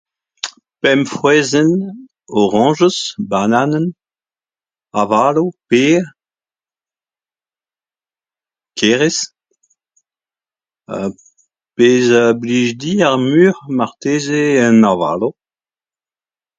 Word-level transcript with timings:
Pemp 0.81 1.05
frouezhenn, 1.13 1.73
orañjez, 2.39 2.97
bananenn, 3.29 3.87
avaloù, 5.01 5.49
per, 5.69 6.03
kerez. 8.77 9.17
Pezh 11.75 12.11
a 12.21 12.23
blij 12.41 12.69
din 12.81 12.99
ar 13.07 13.15
muioc'h 13.27 13.63
marteze 13.77 14.39
eo 14.55 14.61
an 14.67 14.81
avaloù. 14.91 15.33